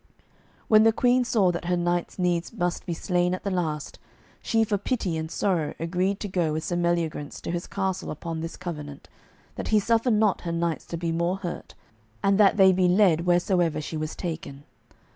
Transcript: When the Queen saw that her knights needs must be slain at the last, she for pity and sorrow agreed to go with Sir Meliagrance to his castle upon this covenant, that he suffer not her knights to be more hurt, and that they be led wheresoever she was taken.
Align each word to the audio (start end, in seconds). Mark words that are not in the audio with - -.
When 0.67 0.81
the 0.81 0.91
Queen 0.91 1.23
saw 1.23 1.51
that 1.51 1.65
her 1.65 1.77
knights 1.77 2.17
needs 2.17 2.51
must 2.51 2.87
be 2.87 2.93
slain 2.95 3.35
at 3.35 3.43
the 3.43 3.51
last, 3.51 3.99
she 4.41 4.63
for 4.63 4.79
pity 4.79 5.15
and 5.15 5.29
sorrow 5.29 5.75
agreed 5.79 6.19
to 6.21 6.27
go 6.27 6.53
with 6.53 6.63
Sir 6.63 6.75
Meliagrance 6.75 7.39
to 7.41 7.51
his 7.51 7.67
castle 7.67 8.09
upon 8.09 8.39
this 8.41 8.57
covenant, 8.57 9.07
that 9.57 9.67
he 9.67 9.79
suffer 9.79 10.09
not 10.09 10.41
her 10.41 10.51
knights 10.51 10.87
to 10.87 10.97
be 10.97 11.11
more 11.11 11.37
hurt, 11.37 11.75
and 12.23 12.39
that 12.39 12.57
they 12.57 12.71
be 12.71 12.87
led 12.87 13.27
wheresoever 13.27 13.79
she 13.79 13.95
was 13.95 14.15
taken. 14.15 14.63